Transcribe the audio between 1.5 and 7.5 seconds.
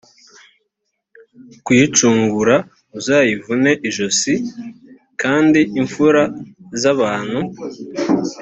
kuyicungura uzayivune ijosi kandi imfura z abantu